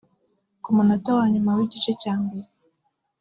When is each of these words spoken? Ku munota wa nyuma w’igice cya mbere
Ku 0.63 0.69
munota 0.75 1.09
wa 1.17 1.25
nyuma 1.33 1.51
w’igice 1.57 1.91
cya 2.01 2.13
mbere 2.23 2.47